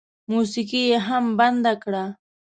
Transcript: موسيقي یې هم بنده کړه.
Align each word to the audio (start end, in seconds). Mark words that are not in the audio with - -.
موسيقي 0.31 0.81
یې 0.89 0.97
هم 1.07 1.25
بنده 1.39 1.73
کړه. 1.83 2.03